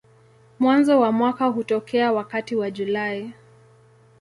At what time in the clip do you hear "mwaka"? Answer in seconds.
1.11-1.45